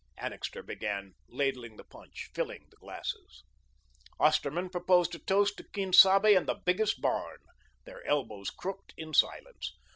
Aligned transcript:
Annixter 0.17 0.63
began 0.63 1.13
ladling 1.27 1.77
the 1.77 1.83
punch, 1.83 2.31
filling 2.33 2.65
the 2.71 2.77
glasses. 2.77 3.43
Osterman 4.19 4.71
proposed 4.71 5.13
a 5.13 5.19
toast 5.19 5.57
to 5.57 5.63
Quien 5.63 5.93
Sabe 5.93 6.35
and 6.35 6.47
the 6.47 6.55
Biggest 6.65 7.01
Barn. 7.01 7.37
Their 7.85 8.03
elbows 8.07 8.49
crooked 8.49 8.95
in 8.97 9.13
silence. 9.13 9.77